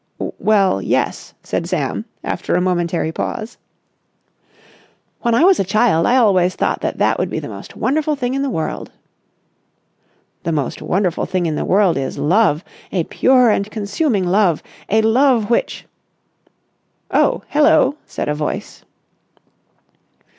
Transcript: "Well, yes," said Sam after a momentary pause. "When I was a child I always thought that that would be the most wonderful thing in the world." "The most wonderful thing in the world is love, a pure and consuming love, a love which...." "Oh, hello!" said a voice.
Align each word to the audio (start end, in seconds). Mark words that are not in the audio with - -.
"Well, 0.39 0.81
yes," 0.81 1.35
said 1.43 1.69
Sam 1.69 2.05
after 2.23 2.55
a 2.55 2.59
momentary 2.59 3.11
pause. 3.11 3.59
"When 5.21 5.35
I 5.35 5.43
was 5.43 5.59
a 5.59 5.63
child 5.63 6.07
I 6.07 6.15
always 6.17 6.55
thought 6.55 6.81
that 6.81 6.97
that 6.97 7.19
would 7.19 7.29
be 7.29 7.37
the 7.37 7.47
most 7.47 7.75
wonderful 7.75 8.15
thing 8.15 8.33
in 8.33 8.41
the 8.41 8.49
world." 8.49 8.89
"The 10.41 10.51
most 10.53 10.81
wonderful 10.81 11.27
thing 11.27 11.45
in 11.45 11.53
the 11.53 11.65
world 11.65 11.97
is 11.97 12.17
love, 12.17 12.63
a 12.91 13.03
pure 13.03 13.51
and 13.51 13.69
consuming 13.69 14.25
love, 14.25 14.63
a 14.89 15.03
love 15.03 15.51
which...." 15.51 15.85
"Oh, 17.11 17.43
hello!" 17.49 17.95
said 18.07 18.27
a 18.27 18.33
voice. 18.33 18.83